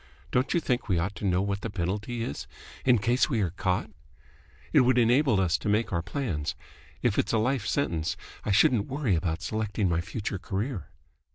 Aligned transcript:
Don't 0.31 0.51
you 0.55 0.59
think 0.59 0.89
we 0.89 0.97
ought 0.97 1.13
to 1.17 1.25
know 1.27 1.43
what 1.43 1.61
the 1.61 1.69
penalty 1.69 2.23
is, 2.23 2.47
in 2.85 2.97
case 2.97 3.29
we 3.29 3.39
are 3.41 3.51
caught?" 3.51 3.91
"It 4.73 4.79
would 4.79 4.97
enable 4.97 5.39
us 5.39 5.59
to 5.59 5.69
make 5.69 5.93
our 5.93 6.01
plans. 6.01 6.55
If 7.03 7.19
it's 7.19 7.33
a 7.33 7.37
life 7.37 7.67
sentence, 7.67 8.17
I 8.43 8.49
shouldn't 8.49 8.87
worry 8.87 9.13
about 9.13 9.43
selecting 9.43 9.87
my 9.89 10.01
future 10.01 10.39
career." 10.39 10.87